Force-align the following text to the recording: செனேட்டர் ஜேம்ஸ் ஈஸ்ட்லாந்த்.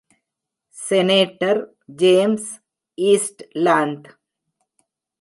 செனேட்டர் 0.75 1.61
ஜேம்ஸ் 2.01 2.49
ஈஸ்ட்லாந்த். 2.97 4.09